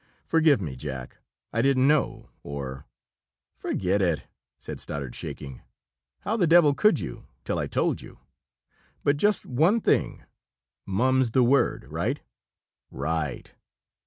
[0.25, 1.19] "Forgive me, Jack.
[1.53, 2.87] I didn't know, or"
[3.63, 4.27] "Forget it,"
[4.57, 5.61] said Stoddard shaking.
[6.21, 8.17] "How the devil could you, till I told you?
[9.03, 10.23] But just one thing.
[10.87, 12.19] Mum's the word right?"
[12.89, 13.53] "Right!"